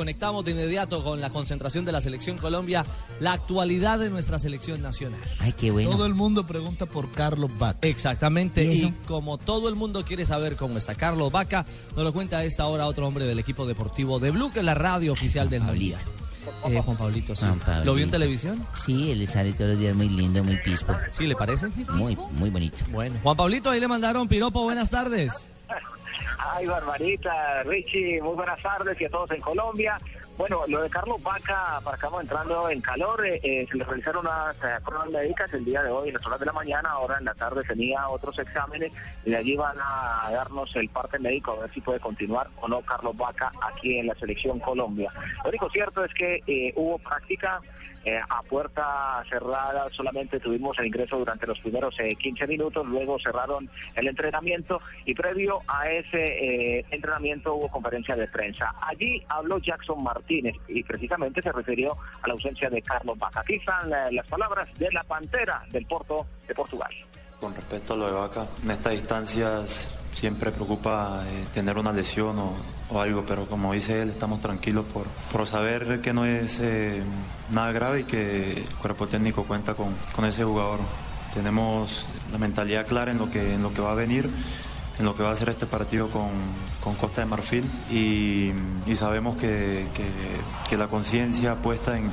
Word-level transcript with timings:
Conectamos 0.00 0.44
de 0.44 0.52
inmediato 0.52 1.02
con 1.02 1.20
la 1.20 1.30
concentración 1.30 1.84
de 1.84 1.90
la 1.90 2.00
selección 2.00 2.38
Colombia, 2.38 2.84
la 3.18 3.32
actualidad 3.32 3.98
de 3.98 4.08
nuestra 4.08 4.38
selección 4.38 4.80
nacional. 4.80 5.18
Ay, 5.40 5.52
qué 5.52 5.72
bueno. 5.72 5.90
Todo 5.90 6.06
el 6.06 6.14
mundo 6.14 6.46
pregunta 6.46 6.86
por 6.86 7.10
Carlos 7.10 7.50
Vaca. 7.58 7.80
Exactamente, 7.82 8.62
¿Y 8.72 8.92
como 9.08 9.36
todo 9.36 9.68
el 9.68 9.74
mundo 9.74 10.04
quiere 10.04 10.24
saber 10.24 10.54
cómo 10.54 10.78
está 10.78 10.94
Carlos 10.94 11.32
Vaca, 11.32 11.66
nos 11.96 12.04
lo 12.04 12.12
cuenta 12.12 12.38
a 12.38 12.44
esta 12.44 12.68
hora 12.68 12.86
otro 12.86 13.04
hombre 13.04 13.24
del 13.24 13.40
equipo 13.40 13.66
deportivo 13.66 14.20
de 14.20 14.30
Blue, 14.30 14.52
que 14.52 14.60
es 14.60 14.64
la 14.64 14.76
radio 14.76 15.12
oficial 15.12 15.50
del 15.50 15.62
Pablito. 15.62 15.98
Eh, 16.68 16.80
Juan 16.84 16.96
Pablito, 16.96 17.34
sí. 17.34 17.46
Juan 17.46 17.58
Pablito. 17.58 17.84
¿Lo 17.86 17.94
vio 17.94 18.04
en 18.04 18.10
televisión? 18.12 18.64
Sí, 18.74 19.10
él 19.10 19.26
sale 19.26 19.54
todos 19.54 19.70
los 19.70 19.80
días 19.80 19.96
muy 19.96 20.08
lindo, 20.08 20.44
muy 20.44 20.58
pispo. 20.58 20.94
Sí, 21.10 21.26
¿le 21.26 21.34
parece? 21.34 21.66
Muy, 21.94 22.16
muy 22.34 22.50
bonito. 22.50 22.76
Bueno, 22.92 23.16
Juan 23.24 23.36
Pablito, 23.36 23.70
ahí 23.70 23.80
le 23.80 23.88
mandaron 23.88 24.28
piropo, 24.28 24.62
buenas 24.62 24.88
tardes. 24.88 25.50
Ay, 26.38 26.66
Barbarita, 26.66 27.62
Richie, 27.64 28.20
muy 28.22 28.34
buenas 28.34 28.60
tardes 28.62 29.00
y 29.00 29.04
a 29.04 29.10
todos 29.10 29.30
en 29.30 29.40
Colombia. 29.40 29.98
Bueno, 30.38 30.64
lo 30.68 30.80
de 30.80 30.88
Carlos 30.88 31.22
Vaca, 31.22 31.80
para 31.84 31.96
acá 31.98 32.06
vamos 32.06 32.22
entrando 32.22 32.70
en 32.70 32.80
calor, 32.80 33.26
eh, 33.26 33.38
eh, 33.42 33.66
se 33.70 33.76
le 33.76 33.84
realizaron 33.84 34.26
unas 34.26 34.56
eh, 34.56 34.80
pruebas 34.82 35.10
médicas 35.10 35.52
el 35.52 35.66
día 35.66 35.82
de 35.82 35.90
hoy, 35.90 36.08
en 36.08 36.14
las 36.14 36.26
horas 36.26 36.40
de 36.40 36.46
la 36.46 36.52
mañana, 36.54 36.88
ahora 36.88 37.18
en 37.18 37.26
la 37.26 37.34
tarde 37.34 37.62
tenía 37.62 38.08
otros 38.08 38.38
exámenes 38.38 38.90
y 39.26 39.30
de 39.30 39.36
allí 39.36 39.54
van 39.54 39.76
a 39.78 40.30
darnos 40.32 40.74
el 40.76 40.88
parte 40.88 41.18
médico 41.18 41.52
a 41.52 41.60
ver 41.60 41.74
si 41.74 41.82
puede 41.82 42.00
continuar 42.00 42.48
o 42.62 42.68
no 42.68 42.80
Carlos 42.80 43.14
Vaca 43.18 43.52
aquí 43.60 43.98
en 43.98 44.06
la 44.06 44.14
selección 44.14 44.58
Colombia. 44.60 45.12
Lo 45.44 45.50
único 45.50 45.68
cierto 45.68 46.06
es 46.06 46.14
que 46.14 46.42
eh, 46.46 46.72
hubo 46.74 46.98
práctica 46.98 47.60
eh, 48.04 48.18
a 48.28 48.42
puerta 48.42 49.22
cerrada, 49.28 49.88
solamente 49.90 50.40
tuvimos 50.40 50.78
el 50.78 50.86
ingreso 50.86 51.18
durante 51.18 51.46
los 51.46 51.58
primeros 51.60 51.94
eh, 51.98 52.08
15 52.16 52.46
minutos, 52.46 52.86
luego 52.86 53.18
cerraron 53.18 53.68
el 53.94 54.08
entrenamiento 54.08 54.80
y 55.04 55.14
previo 55.14 55.60
a 55.66 55.88
ese 55.88 56.78
eh, 56.78 56.84
entrenamiento 56.90 57.54
hubo 57.54 57.68
conferencia 57.68 58.16
de 58.16 58.26
prensa. 58.28 58.72
Allí 58.80 59.22
habló 59.28 59.58
Jackson 59.58 60.02
Martínez 60.02 60.56
y 60.68 60.82
precisamente 60.82 61.42
se 61.42 61.52
refirió 61.52 61.92
a 62.22 62.26
la 62.26 62.32
ausencia 62.32 62.70
de 62.70 62.80
Carlos 62.80 63.18
Vaca. 63.18 63.40
Aquí 63.40 63.56
están 63.56 63.92
eh, 63.92 64.12
las 64.12 64.26
palabras 64.26 64.68
de 64.78 64.90
la 64.92 65.04
Pantera 65.04 65.62
del 65.70 65.84
Porto 65.86 66.26
de 66.48 66.54
Portugal. 66.54 66.90
Con 67.38 67.54
respecto 67.54 67.94
a 67.94 67.96
lo 67.96 68.06
de 68.06 68.12
Vaca, 68.12 68.46
en 68.62 68.70
estas 68.70 68.92
distancias 68.92 69.98
siempre 70.14 70.50
preocupa 70.50 71.22
tener 71.52 71.78
una 71.78 71.92
lesión 71.92 72.38
o, 72.38 72.56
o 72.90 73.00
algo, 73.00 73.24
pero 73.26 73.46
como 73.46 73.72
dice 73.72 74.02
él, 74.02 74.10
estamos 74.10 74.40
tranquilos 74.40 74.84
por, 74.92 75.06
por 75.32 75.46
saber 75.46 76.00
que 76.00 76.12
no 76.12 76.24
es 76.24 76.58
eh, 76.60 77.02
nada 77.50 77.72
grave 77.72 78.00
y 78.00 78.04
que 78.04 78.52
el 78.52 78.74
cuerpo 78.76 79.06
técnico 79.06 79.44
cuenta 79.44 79.74
con, 79.74 79.94
con 80.14 80.24
ese 80.24 80.44
jugador. 80.44 80.80
Tenemos 81.34 82.06
la 82.32 82.38
mentalidad 82.38 82.86
clara 82.86 83.12
en 83.12 83.18
lo 83.18 83.30
que, 83.30 83.54
en 83.54 83.62
lo 83.62 83.72
que 83.72 83.80
va 83.80 83.92
a 83.92 83.94
venir, 83.94 84.28
en 85.00 85.06
lo 85.06 85.16
que 85.16 85.22
va 85.22 85.30
a 85.30 85.34
ser 85.34 85.48
este 85.48 85.64
partido 85.66 86.08
con, 86.10 86.28
con 86.82 86.94
Costa 86.94 87.22
de 87.22 87.26
Marfil 87.26 87.64
y, 87.90 88.52
sabemos 88.94 89.36
que, 89.38 89.86
que- 89.94 90.76
la 90.76 90.86
conciencia 90.88 91.56
puesta 91.56 91.98
en, 91.98 92.10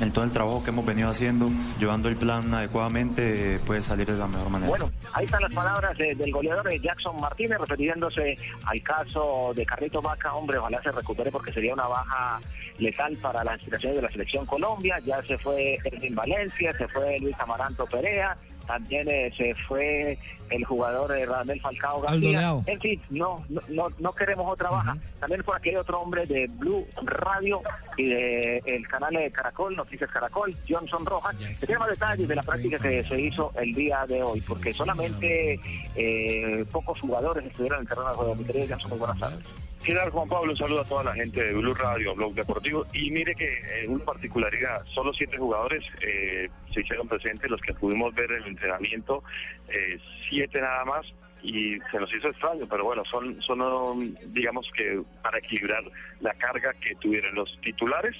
en- 0.00 0.12
todo 0.12 0.24
el 0.24 0.30
trabajo 0.32 0.62
que 0.62 0.70
hemos 0.70 0.84
venido 0.84 1.08
haciendo, 1.08 1.48
llevando 1.80 2.08
el 2.08 2.16
plan 2.16 2.52
adecuadamente, 2.54 3.54
eh, 3.56 3.58
puede 3.60 3.82
salir 3.82 4.06
de 4.06 4.16
la 4.16 4.26
mejor 4.28 4.50
manera. 4.50 4.68
Bueno, 4.68 4.90
ahí 5.14 5.24
están 5.24 5.42
las 5.42 5.52
palabras 5.52 5.96
de- 5.96 6.14
del 6.14 6.30
goleador 6.32 6.68
de 6.68 6.78
Jackson 6.80 7.20
Martínez 7.20 7.58
refiriéndose 7.58 8.36
al 8.66 8.82
caso 8.82 9.52
de 9.56 9.64
Carlito 9.64 10.02
Vaca. 10.02 10.34
Hombre, 10.34 10.58
ojalá 10.58 10.82
se 10.82 10.90
recupere 10.92 11.30
porque 11.32 11.52
sería 11.52 11.72
una 11.74 11.86
baja 11.88 12.40
letal 12.78 13.16
para 13.16 13.42
las 13.44 13.54
aspiraciones 13.54 13.96
de 13.96 14.02
la 14.02 14.10
selección 14.10 14.44
Colombia. 14.46 14.98
Ya 15.04 15.20
se 15.22 15.38
fue 15.38 15.78
Erwin 15.84 16.14
Valencia, 16.14 16.72
se 16.76 16.86
fue 16.88 17.18
Luis 17.20 17.34
Amaranto 17.40 17.86
Perea. 17.86 18.36
También 18.68 19.08
eh, 19.08 19.32
se 19.34 19.54
fue 19.66 20.18
el 20.50 20.64
jugador 20.64 21.16
eh, 21.16 21.24
Radamel 21.24 21.58
Falcao 21.58 22.02
García. 22.02 22.54
En 22.66 22.78
fin, 22.78 23.00
no, 23.08 23.42
no, 23.48 23.88
no, 23.98 24.12
queremos 24.12 24.46
otra 24.52 24.68
baja. 24.68 24.94
También 25.20 25.42
por 25.42 25.56
aquí 25.56 25.70
hay 25.70 25.76
otro 25.76 26.00
hombre 26.00 26.26
de 26.26 26.48
Blue 26.48 26.86
Radio 27.02 27.62
y 27.98 28.08
de 28.08 28.62
el 28.64 28.86
canal 28.88 29.12
de 29.12 29.30
Caracol, 29.30 29.76
Noticias 29.76 30.10
Caracol, 30.10 30.54
Johnson 30.68 31.04
Rojas, 31.04 31.36
que 31.36 31.66
tiene 31.66 31.80
más 31.80 31.90
detalles 31.90 32.28
de 32.28 32.36
la 32.36 32.42
práctica 32.42 32.78
que 32.78 33.04
se 33.04 33.20
hizo 33.20 33.52
el 33.60 33.74
día 33.74 34.06
de 34.06 34.22
hoy, 34.22 34.40
porque 34.46 34.72
solamente 34.72 35.60
eh, 35.96 36.64
pocos 36.70 37.00
jugadores 37.00 37.44
estuvieron 37.44 37.78
en 37.78 37.82
el 37.82 37.88
terreno 37.88 38.08
de 38.10 38.14
juego. 38.14 38.34
Mi 38.36 38.44
querido 38.44 38.66
Johnson, 38.68 38.90
muy 38.90 38.98
buenas 38.98 39.18
tardes. 39.18 39.40
¿Qué 39.84 39.94
tal, 39.94 40.10
Juan 40.10 40.28
Pablo? 40.28 40.52
Un 40.52 40.56
saludo 40.56 40.80
a 40.80 40.84
toda 40.84 41.04
la 41.04 41.14
gente 41.14 41.42
de 41.42 41.54
Blue 41.54 41.74
Radio, 41.74 42.14
Blog 42.14 42.34
Deportivo. 42.34 42.86
Y 42.92 43.10
mire 43.10 43.34
que 43.34 43.82
en 43.82 43.92
una 43.92 44.04
particularidad, 44.04 44.84
solo 44.86 45.12
siete 45.12 45.36
jugadores 45.36 45.84
eh, 46.00 46.48
se 46.72 46.80
hicieron 46.80 47.08
presentes, 47.08 47.50
los 47.50 47.60
que 47.60 47.74
pudimos 47.74 48.14
ver 48.14 48.30
en 48.32 48.42
el 48.42 48.48
entrenamiento, 48.48 49.22
eh, 49.68 49.98
siete 50.28 50.60
nada 50.60 50.84
más, 50.84 51.06
y 51.42 51.78
se 51.90 51.98
nos 51.98 52.12
hizo 52.12 52.28
extraño, 52.28 52.66
pero 52.68 52.84
bueno, 52.84 53.04
son, 53.04 53.40
son 53.42 53.60
um, 53.62 54.14
digamos 54.28 54.68
que 54.76 55.02
para 55.22 55.38
equilibrar 55.38 55.84
la 56.20 56.34
carga 56.34 56.72
que 56.74 56.94
tuvieron 56.96 57.34
los 57.34 57.58
titulares 57.60 58.16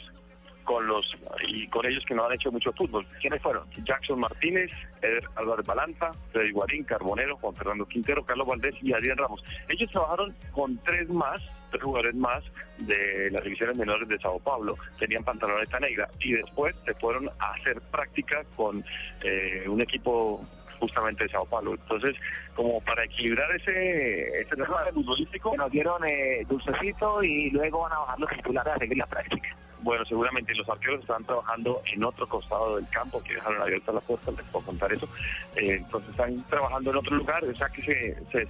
con 0.69 0.87
los 0.87 1.17
y 1.49 1.67
con 1.69 1.87
ellos 1.87 2.05
que 2.05 2.15
no 2.15 2.27
han 2.27 2.35
hecho 2.35 2.53
mucho 2.53 2.71
fútbol. 2.75 3.07
¿Quiénes 3.23 3.41
fueron? 3.41 3.65
Jackson 3.85 4.21
Martínez, 4.21 4.71
Eder 5.01 5.25
Álvarez 5.37 5.65
Balanta, 5.65 6.11
Freddy 6.31 6.51
Guarín, 6.51 6.85
Carbonero, 6.85 7.39
Juan 7.39 7.55
Fernando 7.55 7.87
Quintero, 7.87 8.23
Carlos 8.23 8.47
Valdés 8.47 8.75
y 8.83 8.93
Adrián 8.93 9.17
Ramos. 9.17 9.43
Ellos 9.67 9.91
trabajaron 9.91 10.37
con 10.53 10.77
tres 10.85 11.09
más, 11.09 11.41
tres 11.71 11.83
jugadores 11.83 12.15
más 12.17 12.45
de 12.81 13.31
las 13.31 13.43
divisiones 13.45 13.79
menores 13.79 14.07
de 14.09 14.19
Sao 14.19 14.39
Paulo. 14.41 14.77
Tenían 14.99 15.25
pantaloneta 15.25 15.81
negra 15.81 16.07
y 16.21 16.35
después 16.35 16.77
se 16.85 16.93
fueron 16.97 17.31
a 17.39 17.53
hacer 17.53 17.81
práctica 17.91 18.45
con 18.55 18.85
eh, 19.23 19.65
un 19.67 19.81
equipo 19.81 20.47
justamente 20.79 21.25
de 21.25 21.31
Sao 21.31 21.47
Paulo. 21.47 21.75
Entonces, 21.75 22.17
como 22.55 22.81
para 22.81 23.05
equilibrar 23.05 23.51
ese, 23.57 24.41
ese 24.41 24.57
tema 24.57 24.85
futbolístico, 24.93 25.57
nos 25.57 25.71
dieron 25.71 26.05
eh, 26.07 26.45
dulcecito 26.49 27.23
y 27.23 27.51
luego 27.51 27.81
van 27.81 27.93
a 27.93 27.99
bajar 28.01 28.21
los 28.21 28.31
titulares 28.31 28.75
a 28.75 28.79
seguir 28.79 28.99
la 28.99 29.07
práctica. 29.07 29.57
Bueno, 29.81 30.05
seguramente 30.05 30.55
los 30.55 30.69
arqueros 30.69 31.01
están 31.01 31.25
trabajando 31.25 31.83
en 31.93 32.03
otro 32.05 32.27
costado 32.27 32.77
del 32.77 32.89
campo, 32.89 33.23
que 33.23 33.35
dejaron 33.35 33.63
abierta 33.63 33.93
la 33.93 34.01
puerta, 34.01 34.33
les 34.33 34.43
puedo 34.47 34.67
contar 34.67 34.93
eso. 34.93 35.09
Eh, 35.57 35.77
entonces 35.77 36.11
están 36.11 36.43
trabajando 36.45 36.91
en 36.91 36.97
otro 36.97 37.17
lugar, 37.17 37.45
o 37.45 37.55
sea 37.55 37.69
que 37.69 37.83
se, 37.83 38.17
se, 38.33 38.49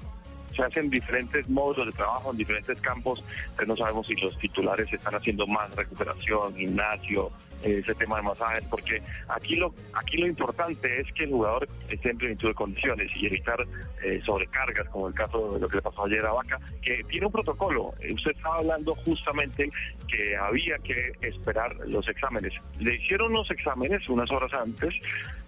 se 0.56 0.62
hacen 0.62 0.88
diferentes 0.88 1.48
módulos 1.48 1.86
de 1.86 1.92
trabajo 1.92 2.30
en 2.30 2.38
diferentes 2.38 2.80
campos, 2.80 3.22
pero 3.56 3.68
no 3.68 3.76
sabemos 3.76 4.06
si 4.06 4.16
los 4.16 4.38
titulares 4.38 4.90
están 4.90 5.14
haciendo 5.14 5.46
más 5.46 5.74
recuperación, 5.76 6.54
gimnasio, 6.56 7.30
ese 7.62 7.94
tema 7.94 8.16
de 8.16 8.22
masajes, 8.22 8.64
porque 8.70 9.02
aquí 9.28 9.56
lo 9.56 9.74
aquí 9.94 10.18
lo 10.18 10.26
importante 10.26 11.00
es 11.00 11.12
que 11.12 11.24
el 11.24 11.30
jugador 11.30 11.68
esté 11.88 12.10
en 12.10 12.18
plenitud 12.18 12.48
de 12.48 12.54
condiciones 12.54 13.10
y 13.16 13.26
evitar 13.26 13.66
eh, 14.02 14.20
sobrecargas, 14.24 14.88
como 14.88 15.08
el 15.08 15.14
caso 15.14 15.54
de 15.54 15.60
lo 15.60 15.68
que 15.68 15.76
le 15.76 15.82
pasó 15.82 16.04
ayer 16.04 16.24
a 16.24 16.32
Vaca, 16.32 16.58
que 16.82 17.02
tiene 17.08 17.26
un 17.26 17.32
protocolo. 17.32 17.94
Eh, 18.00 18.14
Usted 18.14 18.32
estaba 18.32 18.56
hablando 18.56 18.94
justamente 18.94 19.70
que 20.08 20.36
había 20.36 20.78
que 20.78 21.12
esperar 21.22 21.74
los 21.86 22.08
exámenes. 22.08 22.52
Le 22.78 22.94
hicieron 22.96 23.32
los 23.32 23.50
exámenes 23.50 24.08
unas 24.08 24.30
horas 24.30 24.52
antes 24.52 24.94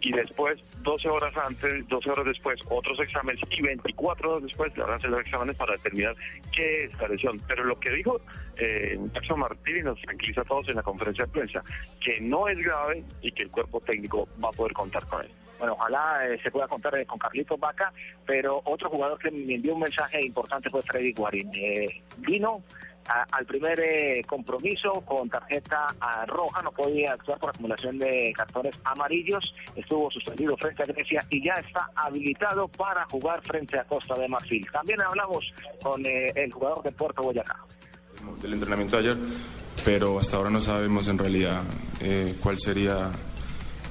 y 0.01 0.13
después, 0.13 0.59
12 0.83 1.09
horas 1.09 1.37
antes, 1.37 1.87
12 1.89 2.11
horas 2.11 2.25
después, 2.27 2.61
otros 2.69 2.99
exámenes 3.01 3.41
y 3.51 3.63
24 3.63 4.31
horas 4.31 4.43
después 4.43 4.77
le 4.77 4.85
van 4.85 5.01
a 5.03 5.09
los 5.09 5.21
exámenes 5.21 5.57
para 5.57 5.73
determinar 5.75 6.17
qué 6.53 6.85
es 6.85 6.99
la 6.99 7.09
lesión. 7.09 7.41
Pero 7.47 7.65
lo 7.65 7.79
que 7.79 7.91
dijo 7.91 8.21
eh, 8.57 8.99
Jackson 9.15 9.41
Martínez 9.41 9.85
nos 9.85 10.01
tranquiliza 10.01 10.43
a 10.43 10.45
todos 10.45 10.69
en 10.69 10.77
la 10.77 10.83
conferencia 10.83 11.25
de 11.25 11.33
prensa, 11.33 11.63
que 12.01 12.21
no 12.21 12.49
es 12.49 12.59
grave 12.59 13.05
y 13.23 13.31
que 13.33 13.43
el 13.45 13.51
cuerpo 13.51 13.81
técnico 13.81 14.27
va 14.43 14.49
a 14.49 14.53
poder 14.53 14.73
contar 14.73 15.07
con 15.07 15.23
él. 15.25 15.31
Bueno, 15.59 15.75
ojalá 15.75 16.27
eh, 16.27 16.41
se 16.43 16.51
pueda 16.51 16.67
contar 16.67 16.95
eh, 16.97 17.05
con 17.05 17.19
Carlitos 17.19 17.61
Vaca, 17.61 17.93
pero 18.27 18.63
otro 18.65 18.89
jugador 18.89 19.19
que 19.19 19.31
me 19.31 19.55
envió 19.57 19.75
un 19.75 19.81
mensaje 19.81 20.25
importante 20.25 20.71
fue 20.71 20.81
Freddy 20.81 21.13
Guarín. 21.13 21.51
Eh, 21.55 22.03
vino 22.17 22.63
a- 23.07 23.27
al 23.33 23.45
primer 23.45 23.79
eh, 23.79 24.23
compromiso 24.27 25.03
con 25.03 25.29
tarjeta 25.29 25.89
roja, 26.27 26.63
no 26.63 26.73
podía 26.73 27.13
actuar 27.13 27.39
por 27.39 27.51
acumulación 27.51 27.99
de 27.99 28.33
cartones 28.35 28.75
amarillos, 28.85 29.55
estuvo 29.77 30.11
suspendido 30.11 30.57
frente 30.57 30.83
a 30.83 30.87
Grecia 30.87 31.23
y 31.29 31.45
ya 31.45 31.53
está 31.55 31.91
habilitado 31.95 32.67
para 32.69 33.05
jugar 33.11 33.43
frente 33.43 33.79
a 33.79 33.85
Costa 33.85 34.15
de 34.15 34.29
Marfil. 34.29 34.67
También 34.73 35.03
hablamos 35.03 35.45
con 35.83 36.05
eh, 36.07 36.33
el 36.37 36.51
jugador 36.53 36.83
de 36.85 36.93
Puerto 36.93 37.23
Boyacá. 37.23 37.57
del 38.41 38.55
entrenamiento 38.55 38.97
de 38.97 39.11
ayer, 39.11 39.23
pero 39.85 40.19
hasta 40.19 40.37
ahora 40.37 40.51
no 40.51 40.61
sabemos 40.61 41.09
en 41.09 41.19
realidad 41.19 41.63
eh, 42.01 42.35
cuál 42.43 42.59
sería 42.59 43.11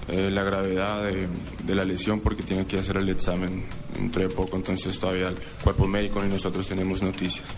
eh, 0.07 0.29
la 0.29 0.43
gravedad 0.43 1.03
de, 1.03 1.27
de 1.63 1.75
la 1.75 1.83
lesión 1.83 2.19
porque 2.19 2.43
tiene 2.43 2.65
que 2.65 2.79
hacer 2.79 2.97
el 2.97 3.09
examen 3.09 3.65
dentro 3.93 4.21
de 4.21 4.29
poco, 4.29 4.57
entonces 4.57 4.97
todavía 4.99 5.29
el 5.29 5.37
cuerpo 5.63 5.87
médico 5.87 6.23
y 6.23 6.27
nosotros 6.27 6.67
tenemos 6.67 7.01
noticias. 7.01 7.57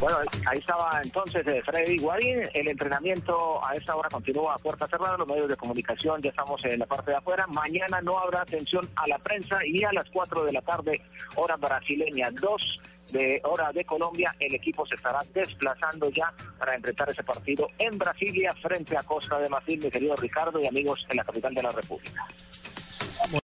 Bueno, 0.00 0.18
ahí 0.46 0.58
estaba 0.58 1.00
entonces 1.02 1.44
eh, 1.48 1.60
Freddy 1.64 1.98
Guarín. 1.98 2.44
El 2.54 2.68
entrenamiento 2.68 3.64
a 3.66 3.74
esta 3.74 3.96
hora 3.96 4.08
continúa 4.08 4.54
a 4.54 4.58
puerta 4.58 4.86
cerrada. 4.86 5.16
Los 5.16 5.26
medios 5.26 5.48
de 5.48 5.56
comunicación 5.56 6.22
ya 6.22 6.30
estamos 6.30 6.64
en 6.64 6.78
la 6.78 6.86
parte 6.86 7.10
de 7.10 7.16
afuera. 7.16 7.46
Mañana 7.48 8.00
no 8.00 8.16
habrá 8.16 8.42
atención 8.42 8.88
a 8.94 9.08
la 9.08 9.18
prensa 9.18 9.58
y 9.66 9.82
a 9.82 9.92
las 9.92 10.08
4 10.10 10.44
de 10.44 10.52
la 10.52 10.62
tarde, 10.62 11.02
hora 11.34 11.56
brasileña. 11.56 12.28
Dos 12.30 12.80
de 13.10 13.40
hora 13.44 13.72
de 13.72 13.84
Colombia, 13.84 14.34
el 14.38 14.54
equipo 14.54 14.86
se 14.86 14.94
estará 14.94 15.20
desplazando 15.32 16.10
ya 16.10 16.32
para 16.58 16.74
enfrentar 16.74 17.08
ese 17.10 17.22
partido 17.22 17.68
en 17.78 17.96
Brasilia 17.98 18.52
frente 18.62 18.96
a 18.96 19.02
Costa 19.02 19.38
de 19.38 19.48
Marfil, 19.48 19.80
mi 19.82 19.90
querido 19.90 20.16
Ricardo 20.16 20.60
y 20.60 20.66
amigos 20.66 21.06
en 21.10 21.16
la 21.16 21.24
capital 21.24 21.54
de 21.54 21.62
la 21.62 21.70
República. 21.70 22.26